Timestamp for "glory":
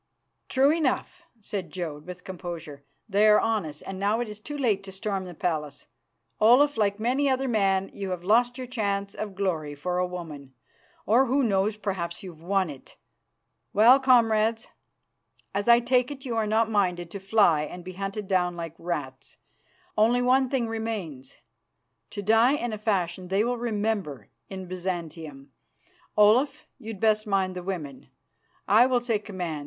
9.35-9.75